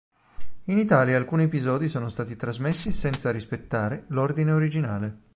In 0.63 0.79
italia 0.79 1.15
alcuni 1.15 1.43
episodi 1.43 1.87
sono 1.87 2.09
stati 2.09 2.35
trasmessi 2.35 2.91
senza 2.91 3.29
rispettare 3.31 4.05
l'ordine 4.07 4.51
originale. 4.51 5.19